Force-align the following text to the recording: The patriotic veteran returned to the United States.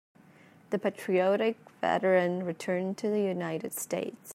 The 0.71 0.79
patriotic 0.79 1.57
veteran 1.79 2.43
returned 2.43 2.97
to 2.97 3.09
the 3.09 3.21
United 3.21 3.71
States. 3.71 4.29